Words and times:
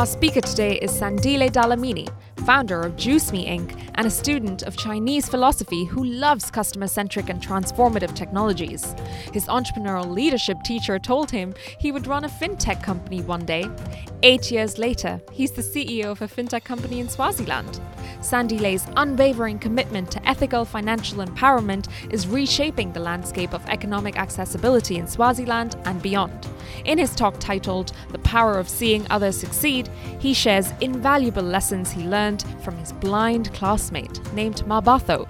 Our 0.00 0.06
speaker 0.06 0.40
today 0.40 0.78
is 0.78 0.92
Sandile 0.92 1.50
Dlamini, 1.50 2.08
founder 2.46 2.80
of 2.80 2.96
Juice 2.96 3.32
Me 3.32 3.46
Inc., 3.46 3.78
and 3.96 4.06
a 4.06 4.10
student 4.10 4.62
of 4.62 4.74
Chinese 4.78 5.28
philosophy 5.28 5.84
who 5.84 6.02
loves 6.02 6.50
customer 6.50 6.86
centric 6.86 7.28
and 7.28 7.38
transformative 7.38 8.14
technologies. 8.14 8.94
His 9.34 9.44
entrepreneurial 9.48 10.10
leadership 10.10 10.56
teacher 10.64 10.98
told 10.98 11.30
him 11.30 11.52
he 11.78 11.92
would 11.92 12.06
run 12.06 12.24
a 12.24 12.30
fintech 12.30 12.82
company 12.82 13.20
one 13.20 13.44
day. 13.44 13.68
Eight 14.22 14.50
years 14.50 14.78
later, 14.78 15.20
he's 15.32 15.52
the 15.52 15.60
CEO 15.60 16.06
of 16.06 16.22
a 16.22 16.28
fintech 16.28 16.64
company 16.64 17.00
in 17.00 17.10
Swaziland. 17.10 17.78
Sandile's 18.22 18.86
unwavering 18.96 19.58
commitment 19.58 20.10
to 20.12 20.26
ethical 20.26 20.64
financial 20.64 21.22
empowerment 21.22 21.88
is 22.10 22.26
reshaping 22.26 22.90
the 22.94 23.00
landscape 23.00 23.52
of 23.52 23.66
economic 23.66 24.18
accessibility 24.18 24.96
in 24.96 25.06
Swaziland 25.06 25.76
and 25.84 26.00
beyond. 26.00 26.48
In 26.84 26.98
his 26.98 27.14
talk 27.14 27.38
titled 27.38 27.92
The 28.10 28.18
Power 28.20 28.58
of 28.58 28.68
Seeing 28.68 29.06
Others 29.10 29.36
Succeed, 29.36 29.88
he 30.18 30.34
shares 30.34 30.72
invaluable 30.80 31.42
lessons 31.42 31.90
he 31.90 32.02
learned 32.02 32.44
from 32.62 32.76
his 32.78 32.92
blind 32.92 33.52
classmate 33.54 34.20
named 34.32 34.62
Mabatho. 34.66 35.28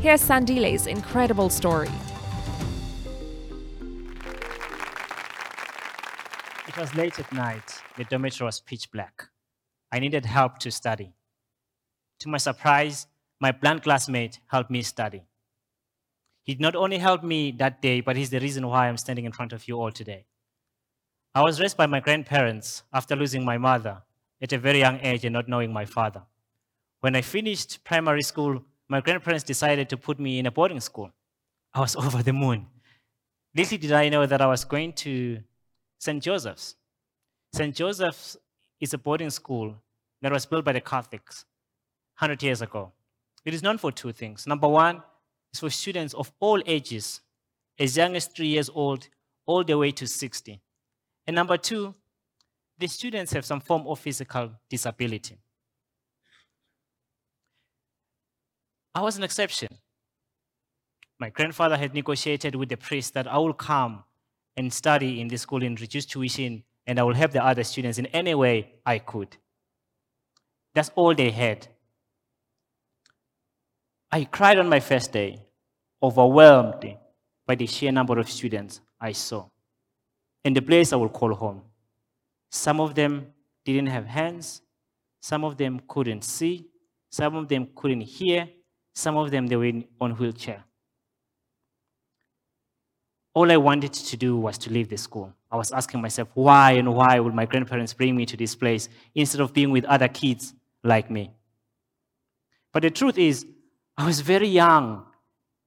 Here's 0.00 0.20
Sandile's 0.20 0.86
incredible 0.86 1.48
story. 1.50 1.90
It 6.68 6.76
was 6.76 6.94
late 6.94 7.18
at 7.18 7.32
night. 7.32 7.80
The 7.96 8.04
dormitory 8.04 8.46
was 8.46 8.60
pitch 8.60 8.90
black. 8.92 9.28
I 9.90 9.98
needed 9.98 10.26
help 10.26 10.58
to 10.58 10.70
study. 10.70 11.14
To 12.20 12.28
my 12.28 12.38
surprise, 12.38 13.06
my 13.40 13.52
blind 13.52 13.82
classmate 13.82 14.40
helped 14.48 14.70
me 14.70 14.82
study. 14.82 15.22
He 16.42 16.54
not 16.56 16.76
only 16.76 16.98
helped 16.98 17.24
me 17.24 17.50
that 17.52 17.82
day, 17.82 18.00
but 18.00 18.16
he's 18.16 18.30
the 18.30 18.40
reason 18.40 18.66
why 18.66 18.88
I'm 18.88 18.96
standing 18.96 19.24
in 19.24 19.32
front 19.32 19.52
of 19.52 19.66
you 19.66 19.80
all 19.80 19.90
today. 19.90 20.26
I 21.36 21.42
was 21.42 21.60
raised 21.60 21.76
by 21.76 21.84
my 21.84 22.00
grandparents 22.00 22.82
after 22.94 23.14
losing 23.14 23.44
my 23.44 23.58
mother 23.58 24.00
at 24.40 24.54
a 24.54 24.58
very 24.58 24.78
young 24.78 24.98
age 25.02 25.22
and 25.26 25.34
not 25.34 25.50
knowing 25.50 25.70
my 25.70 25.84
father. 25.84 26.22
When 27.00 27.14
I 27.14 27.20
finished 27.20 27.84
primary 27.84 28.22
school, 28.22 28.64
my 28.88 29.02
grandparents 29.02 29.44
decided 29.44 29.90
to 29.90 29.98
put 29.98 30.18
me 30.18 30.38
in 30.38 30.46
a 30.46 30.50
boarding 30.50 30.80
school. 30.80 31.10
I 31.74 31.80
was 31.80 31.94
over 32.04 32.22
the 32.22 32.32
moon. 32.32 32.66
Little 33.54 33.76
did 33.76 33.92
I 33.92 34.08
know 34.08 34.24
that 34.24 34.40
I 34.40 34.46
was 34.46 34.64
going 34.64 34.94
to 35.04 35.40
St. 35.98 36.22
Joseph's. 36.22 36.76
St. 37.52 37.74
Joseph's 37.74 38.38
is 38.80 38.94
a 38.94 38.98
boarding 38.98 39.28
school 39.28 39.74
that 40.22 40.32
was 40.32 40.46
built 40.46 40.64
by 40.64 40.72
the 40.72 40.80
Catholics 40.80 41.44
100 42.18 42.42
years 42.42 42.62
ago. 42.62 42.92
It 43.44 43.52
is 43.52 43.62
known 43.62 43.76
for 43.76 43.92
two 43.92 44.12
things. 44.12 44.46
Number 44.46 44.68
one, 44.68 45.02
it's 45.52 45.60
for 45.60 45.68
students 45.68 46.14
of 46.14 46.32
all 46.40 46.62
ages, 46.64 47.20
as 47.78 47.94
young 47.94 48.16
as 48.16 48.24
three 48.24 48.48
years 48.48 48.70
old, 48.70 49.10
all 49.44 49.62
the 49.62 49.76
way 49.76 49.90
to 49.90 50.06
60. 50.06 50.62
And 51.26 51.34
number 51.34 51.56
two, 51.56 51.94
the 52.78 52.86
students 52.86 53.32
have 53.32 53.44
some 53.44 53.60
form 53.60 53.86
of 53.86 53.98
physical 53.98 54.52
disability. 54.68 55.36
I 58.94 59.00
was 59.00 59.16
an 59.16 59.24
exception. 59.24 59.68
My 61.18 61.30
grandfather 61.30 61.76
had 61.76 61.94
negotiated 61.94 62.54
with 62.54 62.68
the 62.68 62.76
priest 62.76 63.14
that 63.14 63.26
I 63.26 63.38
will 63.38 63.54
come 63.54 64.04
and 64.56 64.72
study 64.72 65.20
in 65.20 65.28
this 65.28 65.42
school 65.42 65.62
in 65.62 65.74
reduced 65.74 66.10
tuition 66.10 66.62
and 66.86 66.98
I 66.98 67.02
will 67.02 67.14
help 67.14 67.32
the 67.32 67.44
other 67.44 67.64
students 67.64 67.98
in 67.98 68.06
any 68.06 68.34
way 68.34 68.74
I 68.84 68.98
could. 68.98 69.36
That's 70.74 70.90
all 70.94 71.14
they 71.14 71.30
had. 71.30 71.68
I 74.12 74.24
cried 74.24 74.58
on 74.58 74.68
my 74.68 74.80
first 74.80 75.12
day, 75.12 75.40
overwhelmed 76.02 76.96
by 77.46 77.54
the 77.54 77.66
sheer 77.66 77.92
number 77.92 78.18
of 78.18 78.30
students 78.30 78.80
I 79.00 79.12
saw. 79.12 79.48
In 80.46 80.54
the 80.54 80.62
place 80.62 80.92
I 80.92 80.96
will 80.96 81.08
call 81.08 81.34
home. 81.34 81.62
Some 82.50 82.78
of 82.80 82.94
them 82.94 83.26
didn't 83.64 83.88
have 83.88 84.06
hands, 84.06 84.62
some 85.20 85.42
of 85.42 85.56
them 85.56 85.80
couldn't 85.88 86.22
see, 86.22 86.68
some 87.10 87.34
of 87.34 87.48
them 87.48 87.66
couldn't 87.74 88.02
hear, 88.02 88.48
some 88.94 89.16
of 89.16 89.32
them 89.32 89.48
they 89.48 89.56
were 89.56 89.72
on 90.00 90.12
wheelchair. 90.12 90.62
All 93.34 93.50
I 93.50 93.56
wanted 93.56 93.92
to 93.92 94.16
do 94.16 94.36
was 94.36 94.56
to 94.58 94.70
leave 94.70 94.88
the 94.88 94.96
school. 94.96 95.32
I 95.50 95.56
was 95.56 95.72
asking 95.72 96.00
myself, 96.00 96.28
why 96.34 96.74
and 96.74 96.94
why 96.94 97.18
would 97.18 97.34
my 97.34 97.44
grandparents 97.44 97.92
bring 97.92 98.14
me 98.14 98.24
to 98.26 98.36
this 98.36 98.54
place 98.54 98.88
instead 99.16 99.40
of 99.40 99.52
being 99.52 99.72
with 99.72 99.84
other 99.86 100.06
kids 100.06 100.54
like 100.84 101.10
me? 101.10 101.32
But 102.72 102.84
the 102.84 102.90
truth 102.90 103.18
is, 103.18 103.44
I 103.98 104.06
was 104.06 104.20
very 104.20 104.46
young 104.46 105.06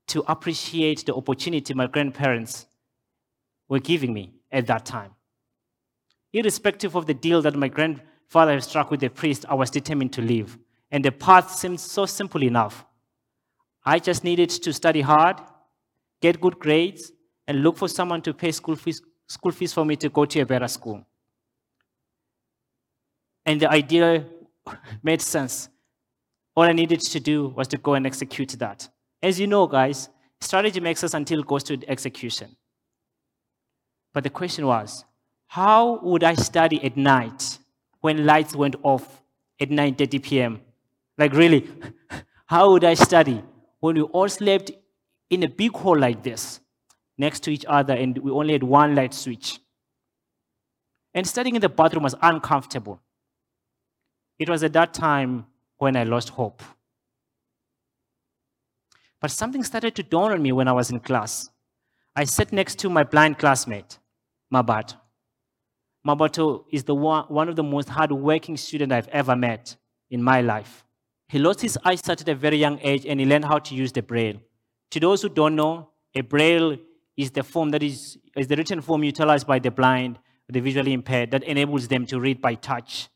to 0.07 0.23
appreciate 0.25 1.05
the 1.05 1.15
opportunity 1.15 1.73
my 1.73 1.87
grandparents 1.87 2.65
were 3.67 3.79
giving 3.79 4.13
me 4.13 4.38
at 4.51 4.67
that 4.67 4.85
time. 4.85 5.11
Irrespective 6.33 6.95
of 6.95 7.05
the 7.05 7.13
deal 7.13 7.41
that 7.41 7.55
my 7.55 7.67
grandfather 7.67 8.53
had 8.53 8.63
struck 8.63 8.91
with 8.91 8.99
the 8.99 9.09
priest, 9.09 9.45
I 9.49 9.55
was 9.55 9.69
determined 9.69 10.13
to 10.13 10.21
leave. 10.21 10.57
And 10.91 11.03
the 11.03 11.11
path 11.11 11.51
seemed 11.51 11.79
so 11.79 12.05
simple 12.05 12.43
enough. 12.43 12.85
I 13.85 13.99
just 13.99 14.23
needed 14.23 14.49
to 14.49 14.73
study 14.73 15.01
hard, 15.01 15.37
get 16.21 16.41
good 16.41 16.59
grades, 16.59 17.11
and 17.47 17.63
look 17.63 17.77
for 17.77 17.87
someone 17.87 18.21
to 18.23 18.33
pay 18.33 18.51
school 18.51 18.75
fees, 18.75 19.01
school 19.27 19.51
fees 19.51 19.73
for 19.73 19.85
me 19.85 19.95
to 19.97 20.09
go 20.09 20.25
to 20.25 20.39
a 20.41 20.45
better 20.45 20.67
school. 20.67 21.05
And 23.45 23.59
the 23.59 23.69
idea 23.69 24.25
made 25.03 25.21
sense. 25.21 25.69
All 26.55 26.63
I 26.63 26.73
needed 26.73 27.01
to 27.01 27.19
do 27.19 27.47
was 27.49 27.67
to 27.69 27.77
go 27.77 27.93
and 27.93 28.05
execute 28.05 28.49
that. 28.59 28.89
As 29.23 29.39
you 29.39 29.47
know, 29.47 29.65
guys, 29.65 30.09
strategy 30.41 30.79
makes 30.79 31.03
us 31.03 31.13
until 31.13 31.39
it 31.39 31.47
goes 31.47 31.63
to 31.63 31.79
execution. 31.87 32.55
But 34.13 34.23
the 34.23 34.29
question 34.29 34.65
was, 34.65 35.05
how 35.47 35.99
would 36.03 36.23
I 36.23 36.35
study 36.35 36.83
at 36.83 36.97
night 36.97 37.59
when 38.01 38.25
lights 38.25 38.55
went 38.55 38.75
off 38.83 39.23
at 39.59 39.69
9:30 39.69 40.23
p.m.? 40.23 40.61
Like 41.17 41.33
really, 41.33 41.67
how 42.45 42.71
would 42.71 42.83
I 42.83 42.93
study 42.93 43.43
when 43.79 43.95
we 43.95 44.01
all 44.01 44.29
slept 44.29 44.71
in 45.29 45.43
a 45.43 45.49
big 45.49 45.73
hall 45.73 45.97
like 45.97 46.23
this, 46.23 46.59
next 47.17 47.41
to 47.43 47.51
each 47.51 47.65
other, 47.67 47.93
and 47.93 48.17
we 48.17 48.31
only 48.31 48.53
had 48.53 48.63
one 48.63 48.95
light 48.95 49.13
switch? 49.13 49.59
And 51.13 51.27
studying 51.27 51.55
in 51.55 51.61
the 51.61 51.69
bathroom 51.69 52.03
was 52.03 52.15
uncomfortable. 52.21 53.01
It 54.37 54.49
was 54.49 54.63
at 54.63 54.73
that 54.73 54.93
time 54.93 55.47
when 55.77 55.95
I 55.95 56.03
lost 56.03 56.29
hope. 56.29 56.61
But 59.19 59.31
something 59.31 59.63
started 59.63 59.95
to 59.95 60.03
dawn 60.03 60.31
on 60.31 60.41
me 60.41 60.51
when 60.51 60.67
I 60.67 60.71
was 60.71 60.91
in 60.91 60.99
class. 60.99 61.49
I 62.15 62.23
sat 62.23 62.51
next 62.51 62.79
to 62.79 62.89
my 62.89 63.03
blind 63.03 63.37
classmate, 63.37 63.99
Mabatho. 64.53 64.95
Mabatho 66.05 66.65
is 66.71 66.83
the 66.83 66.95
one, 66.95 67.25
one 67.27 67.49
of 67.49 67.55
the 67.55 67.63
most 67.63 67.89
hardworking 67.89 68.57
students 68.57 68.93
I've 68.93 69.07
ever 69.09 69.35
met 69.35 69.75
in 70.09 70.23
my 70.23 70.41
life. 70.41 70.85
He 71.27 71.37
lost 71.37 71.61
his 71.61 71.77
eyesight 71.83 72.21
at 72.21 72.29
a 72.29 72.35
very 72.35 72.57
young 72.57 72.79
age 72.81 73.05
and 73.05 73.19
he 73.19 73.25
learned 73.25 73.45
how 73.45 73.59
to 73.59 73.75
use 73.75 73.91
the 73.91 74.01
braille. 74.01 74.37
To 74.91 74.99
those 74.99 75.21
who 75.21 75.29
don't 75.29 75.55
know, 75.55 75.89
a 76.15 76.21
braille 76.21 76.77
is 77.15 77.31
the 77.31 77.43
form 77.43 77.69
that 77.71 77.83
is, 77.83 78.17
is 78.35 78.47
the 78.47 78.55
written 78.55 78.81
form 78.81 79.03
utilized 79.03 79.45
by 79.45 79.59
the 79.59 79.69
blind, 79.69 80.17
the 80.47 80.59
visually 80.59 80.93
impaired, 80.93 81.31
that 81.31 81.43
enables 81.43 81.87
them 81.87 82.05
to 82.07 82.19
read 82.19 82.41
by 82.41 82.55
touch 82.55 83.09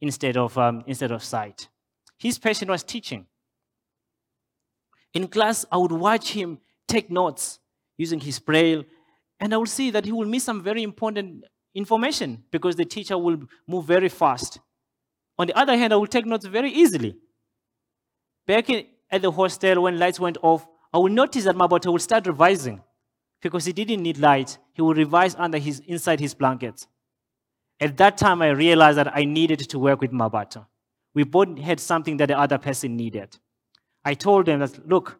instead 0.00 0.36
of, 0.36 0.58
um, 0.58 0.84
instead 0.86 1.10
of 1.10 1.24
sight. 1.24 1.68
His 2.18 2.38
passion 2.38 2.68
was 2.68 2.82
teaching. 2.82 3.26
In 5.14 5.28
class, 5.28 5.64
I 5.72 5.78
would 5.78 5.92
watch 5.92 6.32
him 6.32 6.58
take 6.86 7.10
notes 7.10 7.58
using 7.96 8.20
his 8.20 8.38
braille, 8.38 8.84
and 9.40 9.52
I 9.52 9.56
will 9.56 9.66
see 9.66 9.90
that 9.90 10.04
he 10.04 10.12
will 10.12 10.26
miss 10.26 10.44
some 10.44 10.62
very 10.62 10.82
important 10.82 11.44
information 11.74 12.44
because 12.50 12.76
the 12.76 12.84
teacher 12.84 13.18
will 13.18 13.38
move 13.66 13.84
very 13.84 14.08
fast. 14.08 14.60
On 15.38 15.46
the 15.46 15.56
other 15.58 15.76
hand, 15.76 15.92
I 15.92 15.96
will 15.96 16.06
take 16.06 16.24
notes 16.24 16.46
very 16.46 16.70
easily. 16.70 17.16
Back 18.46 18.70
in, 18.70 18.86
at 19.10 19.22
the 19.22 19.30
hostel, 19.30 19.82
when 19.82 19.98
lights 19.98 20.18
went 20.18 20.38
off, 20.42 20.66
I 20.92 20.98
will 20.98 21.12
notice 21.12 21.44
that 21.44 21.56
Mabatho 21.56 21.92
will 21.92 21.98
start 21.98 22.26
revising 22.26 22.80
because 23.42 23.66
he 23.66 23.72
didn't 23.72 24.02
need 24.02 24.18
light. 24.18 24.56
He 24.72 24.82
will 24.82 24.94
revise 24.94 25.34
under 25.36 25.58
his, 25.58 25.80
inside 25.80 26.20
his 26.20 26.32
blanket. 26.32 26.86
At 27.78 27.98
that 27.98 28.16
time, 28.16 28.40
I 28.40 28.48
realized 28.48 28.96
that 28.98 29.14
I 29.14 29.24
needed 29.24 29.58
to 29.68 29.78
work 29.78 30.00
with 30.00 30.10
Mabatho. 30.10 30.66
We 31.14 31.24
both 31.24 31.58
had 31.58 31.80
something 31.80 32.16
that 32.16 32.28
the 32.28 32.38
other 32.38 32.58
person 32.58 32.96
needed. 32.96 33.36
I 34.04 34.14
told 34.14 34.48
him 34.48 34.60
that, 34.60 34.88
look, 34.88 35.18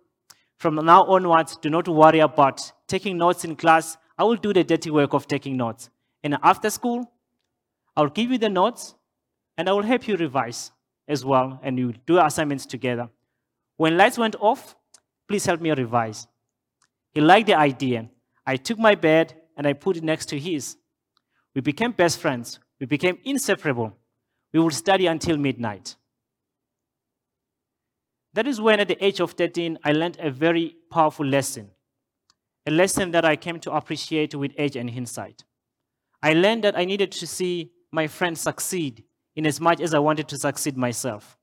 from 0.59 0.77
now 0.77 1.05
onwards, 1.05 1.57
do 1.57 1.69
not 1.69 1.89
worry 1.89 2.21
about 2.21 2.73
taking 2.87 3.19
notes 3.19 3.45
in 3.45 3.57
class. 3.57 3.97
I 4.19 4.25
will 4.25 4.37
do 4.37 4.53
the 4.53 4.65
dirty 4.65 4.91
work 4.91 5.13
of 5.13 5.27
taking 5.27 5.57
notes. 5.57 5.91
And 6.23 6.39
after 6.43 6.71
school, 6.71 7.13
I'll 7.97 8.09
give 8.09 8.31
you 8.31 8.39
the 8.39 8.49
notes 8.49 8.95
and 9.59 9.69
I 9.69 9.73
will 9.73 9.83
help 9.83 10.07
you 10.09 10.17
revise 10.17 10.71
as 11.09 11.25
well, 11.25 11.61
and 11.63 11.79
you 11.79 11.95
do 12.05 12.19
assignments 12.19 12.67
together. 12.67 13.09
When 13.77 13.97
lights 13.97 14.19
went 14.19 14.37
off, 14.41 14.75
please 15.29 15.47
help 15.47 15.61
me 15.61 15.71
revise. 15.71 16.27
He 17.15 17.21
liked 17.21 17.47
the 17.47 17.55
idea. 17.55 18.09
I 18.47 18.57
took 18.57 18.79
my 18.79 18.95
bed 18.95 19.35
and 19.57 19.67
I 19.67 19.73
put 19.73 19.97
it 19.97 20.03
next 20.03 20.27
to 20.27 20.39
his. 20.39 20.77
We 21.55 21.61
became 21.61 21.93
best 21.93 22.19
friends. 22.19 22.59
We 22.81 22.87
became 22.87 23.19
inseparable. 23.25 23.97
We 24.53 24.61
would 24.61 24.75
study 24.75 25.07
until 25.07 25.37
midnight. 25.37 25.97
That 28.37 28.47
is 28.47 28.61
when, 28.61 28.81
at 28.81 28.89
the 28.89 29.03
age 29.03 29.21
of 29.21 29.33
13, 29.33 29.79
I 29.83 29.93
learned 29.93 30.19
a 30.21 30.31
very 30.31 30.77
powerful 30.91 31.25
lesson. 31.25 31.71
A 32.67 32.71
lesson 32.71 33.11
that 33.13 33.25
I 33.25 33.35
came 33.35 33.59
to 33.61 33.73
appreciate 33.73 34.35
with 34.35 34.53
age 34.59 34.77
and 34.77 34.91
hindsight. 34.91 35.45
I 36.23 36.35
learned 36.35 36.63
that 36.65 36.77
I 36.77 36.85
needed 36.85 37.13
to 37.13 37.27
see 37.27 37.71
my 37.91 38.07
friends 38.07 38.43
succeed 38.43 39.05
in 39.37 39.47
as 39.47 39.59
much 39.59 39.81
as 39.81 39.95
I 39.95 40.01
wanted 40.01 40.29
to 40.29 40.37
succeed 40.37 40.77
myself. 40.77 41.39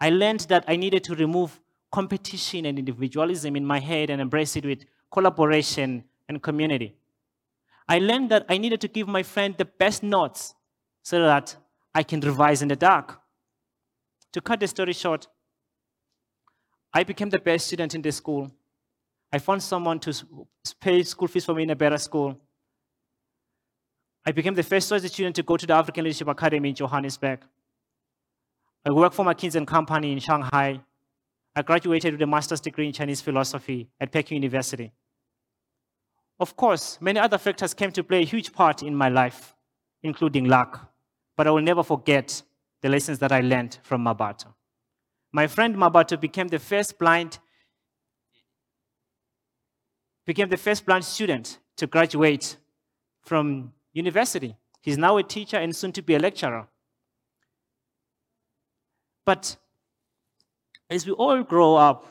I 0.00 0.10
learned 0.10 0.40
that 0.48 0.64
I 0.66 0.74
needed 0.74 1.04
to 1.04 1.14
remove 1.14 1.60
competition 1.92 2.66
and 2.66 2.76
individualism 2.76 3.54
in 3.54 3.64
my 3.64 3.78
head 3.78 4.10
and 4.10 4.20
embrace 4.20 4.56
it 4.56 4.64
with 4.64 4.86
collaboration 5.12 6.02
and 6.28 6.42
community. 6.42 6.96
I 7.88 8.00
learned 8.00 8.30
that 8.30 8.46
I 8.48 8.58
needed 8.58 8.80
to 8.80 8.88
give 8.88 9.06
my 9.06 9.22
friend 9.22 9.54
the 9.56 9.64
best 9.64 10.02
notes 10.02 10.56
so 11.04 11.22
that 11.22 11.54
I 11.94 12.02
can 12.02 12.18
revise 12.18 12.62
in 12.62 12.68
the 12.68 12.74
dark. 12.74 13.20
To 14.32 14.40
cut 14.40 14.58
the 14.58 14.66
story 14.66 14.92
short, 14.92 15.28
I 16.92 17.04
became 17.04 17.30
the 17.30 17.38
best 17.38 17.68
student 17.68 17.94
in 17.94 18.02
the 18.02 18.12
school. 18.12 18.50
I 19.32 19.38
found 19.38 19.62
someone 19.62 20.00
to 20.00 20.12
pay 20.80 21.02
school 21.04 21.28
fees 21.28 21.44
for 21.44 21.54
me 21.54 21.62
in 21.62 21.70
a 21.70 21.76
better 21.76 21.98
school. 21.98 22.36
I 24.26 24.32
became 24.32 24.54
the 24.54 24.62
first 24.62 24.88
choice 24.88 25.04
student 25.10 25.36
to 25.36 25.42
go 25.42 25.56
to 25.56 25.66
the 25.66 25.74
African 25.74 26.04
Leadership 26.04 26.28
Academy 26.28 26.70
in 26.70 26.74
Johannesburg. 26.74 27.40
I 28.84 28.90
worked 28.90 29.14
for 29.14 29.24
McKinsey 29.24 29.64
Company 29.66 30.12
in 30.12 30.18
Shanghai. 30.18 30.80
I 31.54 31.62
graduated 31.62 32.14
with 32.14 32.22
a 32.22 32.26
master's 32.26 32.60
degree 32.60 32.86
in 32.86 32.92
Chinese 32.92 33.20
philosophy 33.20 33.88
at 34.00 34.10
Peking 34.10 34.36
University. 34.36 34.92
Of 36.38 36.56
course, 36.56 36.98
many 37.00 37.20
other 37.20 37.38
factors 37.38 37.74
came 37.74 37.92
to 37.92 38.02
play 38.02 38.22
a 38.22 38.24
huge 38.24 38.52
part 38.52 38.82
in 38.82 38.94
my 38.94 39.08
life, 39.08 39.54
including 40.02 40.46
luck. 40.46 40.90
But 41.36 41.46
I 41.46 41.50
will 41.50 41.62
never 41.62 41.82
forget 41.82 42.42
the 42.82 42.88
lessons 42.88 43.18
that 43.20 43.30
I 43.30 43.40
learned 43.40 43.78
from 43.82 44.04
Mabatho. 44.04 44.54
My 45.32 45.46
friend 45.46 45.76
Mabatho 45.76 46.20
became 46.20 46.48
the 46.48 46.58
first 46.58 46.98
blind 46.98 47.38
became 50.26 50.48
the 50.48 50.56
first 50.56 50.86
blind 50.86 51.04
student 51.04 51.58
to 51.76 51.86
graduate 51.86 52.56
from 53.22 53.72
university. 53.92 54.54
He's 54.80 54.96
now 54.96 55.16
a 55.16 55.22
teacher 55.22 55.56
and 55.56 55.74
soon 55.74 55.92
to 55.92 56.02
be 56.02 56.14
a 56.14 56.18
lecturer. 56.18 56.68
But 59.24 59.56
as 60.88 61.06
we 61.06 61.12
all 61.12 61.42
grow 61.42 61.76
up, 61.76 62.06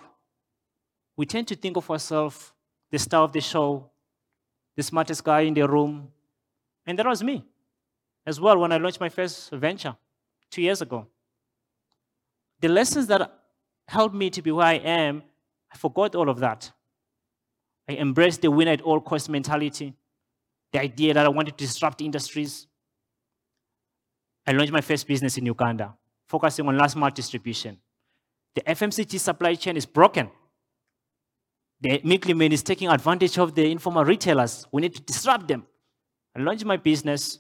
we 1.16 1.25
tend 1.25 1.48
to 1.50 1.56
think 1.56 1.77
of 1.77 1.89
ourselves 1.89 2.51
the 2.92 3.00
star 3.00 3.24
of 3.24 3.31
the 3.31 3.42
show, 3.42 3.89
the 4.75 4.83
smartest 4.83 5.24
guy 5.24 5.42
in 5.42 5.54
the 5.54 5.68
room. 5.68 6.10
And 6.86 6.98
that 7.00 7.06
was 7.06 7.24
me 7.24 7.45
as 8.25 8.39
well 8.39 8.57
when 8.57 8.71
I 8.71 8.77
launched 8.77 9.00
my 9.00 9.10
first 9.10 9.51
venture 9.51 9.95
two 10.50 10.62
years 10.62 10.81
ago. 10.81 11.07
The 12.62 12.68
lessons 12.68 13.08
that 13.08 13.32
helped 13.88 14.16
me 14.16 14.30
to 14.30 14.42
be 14.42 14.52
where 14.52 14.66
I 14.66 14.74
am, 14.74 15.24
I 15.72 15.78
forgot 15.78 16.16
all 16.16 16.30
of 16.30 16.40
that. 16.40 16.72
I 17.88 17.94
embraced 17.94 18.42
the 18.42 18.52
win 18.52 18.68
at 18.68 18.82
all 18.82 19.00
cost 19.00 19.30
mentality, 19.30 19.94
the 20.72 20.82
idea 20.82 21.14
that 21.14 21.26
I 21.26 21.30
wanted 21.30 21.58
to 21.58 21.66
disrupt 21.66 22.02
industries. 22.02 22.68
I 24.46 24.52
launched 24.52 24.72
my 24.72 24.82
first 24.82 25.08
business 25.08 25.38
in 25.38 25.46
Uganda, 25.46 25.96
focusing 26.28 26.68
on 26.68 26.78
last 26.78 26.96
mile 26.96 27.12
distribution. 27.12 27.78
The 28.56 28.62
FMCG 28.62 29.20
supply 29.20 29.56
chain 29.56 29.78
is 29.78 29.86
broken. 29.86 30.30
The 31.82 32.02
middleman 32.04 32.52
is 32.52 32.62
taking 32.62 32.90
advantage 32.90 33.38
of 33.38 33.56
the 33.56 33.72
informal 33.72 34.04
retailers. 34.04 34.68
We 34.72 34.82
need 34.82 34.96
to 34.96 35.02
disrupt 35.02 35.48
them. 35.48 35.66
I 36.36 36.42
launched 36.42 36.66
my 36.66 36.78
business. 36.78 37.40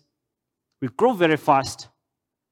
We 0.81 0.87
grew 0.87 1.13
very 1.13 1.37
fast. 1.37 1.89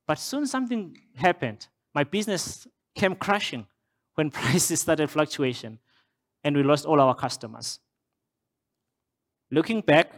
But 0.06 0.20
soon 0.20 0.46
something 0.46 0.98
happened. 1.16 1.68
My 1.98 2.04
business 2.04 2.68
came 2.94 3.16
crashing 3.16 3.66
when 4.14 4.30
prices 4.40 4.82
started 4.82 5.10
fluctuation 5.10 5.80
and 6.44 6.56
we 6.56 6.62
lost 6.62 6.86
all 6.86 7.02
our 7.02 7.16
customers. 7.16 7.80
Looking 9.50 9.82
back, 9.82 10.12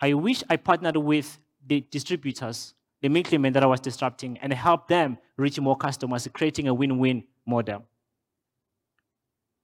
I 0.00 0.14
wish 0.14 0.44
I 0.48 0.58
partnered 0.58 0.96
with 0.96 1.40
the 1.66 1.80
distributors, 1.90 2.74
the 3.00 3.08
middlemen 3.08 3.52
that 3.54 3.64
I 3.64 3.66
was 3.66 3.80
disrupting, 3.80 4.38
and 4.38 4.52
helped 4.52 4.86
them 4.86 5.18
reach 5.36 5.58
more 5.58 5.76
customers, 5.76 6.28
creating 6.32 6.68
a 6.68 6.74
win 6.74 7.00
win 7.00 7.24
model. 7.44 7.84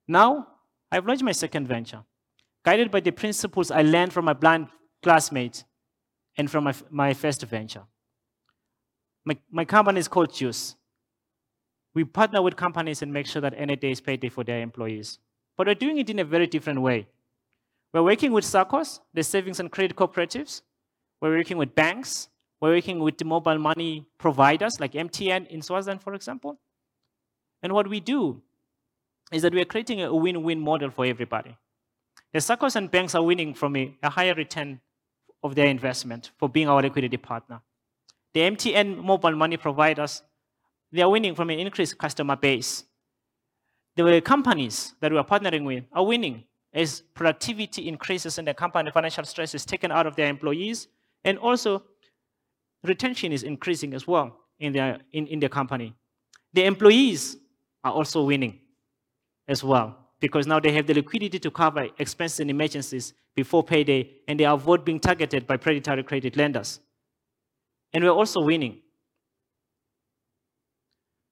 Now, 0.08 0.48
I've 0.90 1.06
launched 1.06 1.22
my 1.22 1.30
second 1.44 1.68
venture, 1.68 2.02
guided 2.64 2.90
by 2.90 2.98
the 2.98 3.12
principles 3.12 3.70
I 3.70 3.82
learned 3.82 4.12
from 4.12 4.24
my 4.24 4.32
blind 4.32 4.66
classmates 5.04 5.62
and 6.36 6.50
from 6.50 6.64
my, 6.64 6.74
my 6.90 7.14
first 7.14 7.42
venture. 7.42 7.84
My, 9.28 9.36
my 9.50 9.64
company 9.66 10.00
is 10.00 10.08
called 10.08 10.32
Juice. 10.32 10.74
We 11.92 12.04
partner 12.04 12.40
with 12.40 12.56
companies 12.56 13.02
and 13.02 13.12
make 13.12 13.26
sure 13.26 13.42
that 13.42 13.52
any 13.58 13.76
day 13.76 13.90
is 13.90 14.00
payday 14.00 14.30
for 14.30 14.42
their 14.42 14.62
employees. 14.62 15.18
But 15.54 15.66
we're 15.66 15.74
doing 15.74 15.98
it 15.98 16.08
in 16.08 16.18
a 16.18 16.24
very 16.24 16.46
different 16.46 16.80
way. 16.80 17.08
We're 17.92 18.04
working 18.04 18.32
with 18.32 18.44
SACCOs, 18.44 19.00
the 19.12 19.22
savings 19.22 19.60
and 19.60 19.70
credit 19.70 19.94
cooperatives. 19.94 20.62
We're 21.20 21.36
working 21.36 21.58
with 21.58 21.74
banks. 21.74 22.30
We're 22.58 22.76
working 22.76 23.00
with 23.00 23.18
the 23.18 23.26
mobile 23.26 23.58
money 23.58 24.06
providers 24.16 24.80
like 24.80 24.92
MTN 24.92 25.46
in 25.48 25.60
Swaziland, 25.60 26.00
for 26.00 26.14
example. 26.14 26.58
And 27.62 27.74
what 27.74 27.86
we 27.86 28.00
do 28.00 28.40
is 29.30 29.42
that 29.42 29.52
we 29.52 29.60
are 29.60 29.66
creating 29.66 30.00
a 30.00 30.14
win-win 30.14 30.58
model 30.58 30.90
for 30.90 31.04
everybody. 31.04 31.54
The 32.32 32.38
SACCOs 32.38 32.76
and 32.76 32.90
banks 32.90 33.14
are 33.14 33.22
winning 33.22 33.52
from 33.52 33.76
a, 33.76 33.94
a 34.02 34.08
higher 34.08 34.32
return 34.32 34.80
of 35.42 35.54
their 35.54 35.66
investment 35.66 36.30
for 36.38 36.48
being 36.48 36.66
our 36.66 36.80
liquidity 36.80 37.18
partner. 37.18 37.60
The 38.34 38.40
MTN 38.40 39.02
mobile 39.02 39.34
money 39.34 39.56
providers, 39.56 40.22
they 40.92 41.02
are 41.02 41.10
winning 41.10 41.34
from 41.34 41.50
an 41.50 41.58
increased 41.58 41.98
customer 41.98 42.36
base. 42.36 42.84
The 43.96 44.20
companies 44.20 44.94
that 45.00 45.10
we 45.10 45.18
are 45.18 45.24
partnering 45.24 45.64
with 45.64 45.84
are 45.92 46.04
winning 46.04 46.44
as 46.72 47.00
productivity 47.14 47.88
increases 47.88 48.38
and 48.38 48.46
the 48.46 48.54
company 48.54 48.90
financial 48.90 49.24
stress 49.24 49.54
is 49.54 49.64
taken 49.64 49.90
out 49.90 50.06
of 50.06 50.14
their 50.14 50.28
employees, 50.28 50.88
and 51.24 51.38
also 51.38 51.82
retention 52.84 53.32
is 53.32 53.42
increasing 53.42 53.94
as 53.94 54.06
well 54.06 54.36
in 54.60 54.72
their, 54.72 55.00
in, 55.12 55.26
in 55.26 55.40
the 55.40 55.48
company. 55.48 55.94
The 56.52 56.64
employees 56.64 57.36
are 57.82 57.92
also 57.92 58.22
winning 58.24 58.60
as 59.46 59.64
well 59.64 59.96
because 60.20 60.46
now 60.46 60.60
they 60.60 60.72
have 60.72 60.86
the 60.86 60.94
liquidity 60.94 61.38
to 61.38 61.50
cover 61.50 61.88
expenses 61.98 62.40
and 62.40 62.50
emergencies 62.50 63.14
before 63.34 63.62
payday 63.62 64.10
and 64.26 64.38
they 64.38 64.44
avoid 64.44 64.84
being 64.84 65.00
targeted 65.00 65.46
by 65.46 65.56
predatory 65.56 66.02
credit 66.02 66.36
lenders. 66.36 66.80
And 67.92 68.04
we're 68.04 68.10
also 68.10 68.40
winning. 68.40 68.80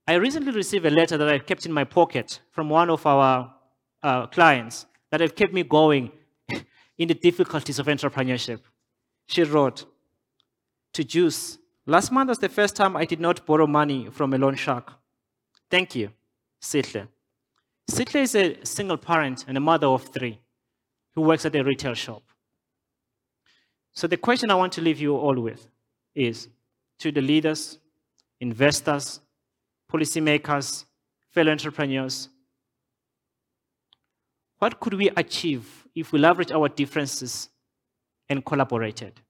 I 0.09 0.15
recently 0.15 0.53
received 0.53 0.87
a 0.87 0.91
letter 0.91 1.17
that 1.17 1.29
I 1.29 1.39
kept 1.39 1.67
in 1.67 1.73
my 1.73 1.85
pocket 1.85 2.41
from 2.53 2.69
one 2.69 2.91
of 2.91 3.05
our 3.07 3.53
uh, 4.03 4.27
clients 4.29 4.87
that 5.11 5.21
have 5.21 5.35
kept 5.35 5.53
me 5.53 5.65
going 5.65 6.13
in 6.99 7.09
the 7.09 7.15
difficulties 7.15 7.79
of 7.79 7.87
entrepreneurship. 7.87 8.61
She 9.27 9.43
wrote 9.43 9.85
to 10.93 11.05
Juice, 11.05 11.59
Last 11.87 12.11
month 12.11 12.29
was 12.29 12.39
the 12.39 12.49
first 12.49 12.75
time 12.75 12.97
I 12.97 13.05
did 13.05 13.21
not 13.21 13.47
borrow 13.47 13.67
money 13.67 14.09
from 14.11 14.33
a 14.33 14.39
loan 14.39 14.57
shark. 14.57 14.93
Thank 15.71 15.95
you, 15.95 16.11
Sitle. 16.61 17.09
Sitle 17.89 18.23
is 18.23 18.35
a 18.35 18.65
single 18.65 18.97
parent 18.97 19.45
and 19.47 19.57
a 19.57 19.61
mother 19.61 19.87
of 19.87 20.09
three 20.13 20.41
who 21.15 21.23
works 21.23 21.45
at 21.47 21.55
a 21.55 21.63
retail 21.63 21.95
shop. 21.95 22.23
So 23.93 24.07
the 24.07 24.17
question 24.17 24.51
I 24.51 24.57
want 24.57 24.73
to 24.75 24.81
leave 24.81 25.01
you 25.01 25.17
all 25.17 25.41
with 25.41 25.69
is 26.17 26.49
to 26.99 27.13
the 27.13 27.21
leaders, 27.21 27.79
investors, 28.41 29.21
policymakers, 29.93 30.85
fellow 31.31 31.53
entrepreneurs, 31.53 32.29
what 34.59 34.81
could 34.81 34.95
we 34.95 35.11
achieve 35.11 35.87
if 35.95 36.13
we 36.13 36.19
leverage 36.19 36.51
our 36.51 36.69
differences 36.69 37.51
and 38.29 38.45
collaborated? 38.45 39.21